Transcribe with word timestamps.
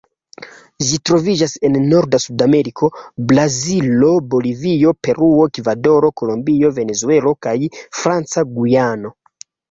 Ĝi 0.89 0.97
troviĝas 1.07 1.51
en 1.67 1.75
norda 1.89 2.19
Sudameriko: 2.21 2.87
Brazilo, 3.31 4.09
Bolivio, 4.31 4.93
Peruo, 5.07 5.43
Ekvadoro, 5.51 6.09
Kolombio, 6.21 6.71
Venezuelo, 6.79 7.35
kaj 7.47 7.53
Franca 7.99 8.45
Gujano. 8.57 9.13